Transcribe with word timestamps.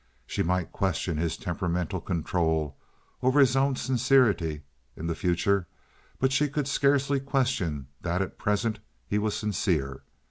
She 0.25 0.41
might 0.41 0.71
question 0.71 1.17
his 1.17 1.37
temperamental 1.37 2.01
control 2.01 2.75
over 3.21 3.39
his 3.39 3.55
own 3.55 3.75
sincerity 3.75 4.63
in 4.97 5.05
the 5.05 5.13
future, 5.13 5.67
but 6.17 6.31
she 6.31 6.47
could 6.49 6.67
scarcely 6.67 7.19
question 7.19 7.85
that 8.01 8.19
at 8.19 8.39
present 8.39 8.79
he 9.05 9.19
was 9.19 9.37
sincere. 9.37 10.01